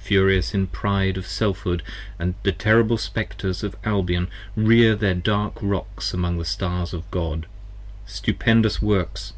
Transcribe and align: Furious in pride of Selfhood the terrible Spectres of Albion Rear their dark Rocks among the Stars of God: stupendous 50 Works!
Furious 0.00 0.54
in 0.54 0.66
pride 0.66 1.16
of 1.16 1.24
Selfhood 1.24 1.84
the 2.42 2.50
terrible 2.50 2.98
Spectres 2.98 3.62
of 3.62 3.76
Albion 3.84 4.26
Rear 4.56 4.96
their 4.96 5.14
dark 5.14 5.52
Rocks 5.62 6.12
among 6.12 6.36
the 6.36 6.44
Stars 6.44 6.92
of 6.92 7.08
God: 7.12 7.46
stupendous 8.04 8.78
50 8.78 8.86
Works! 8.86 9.32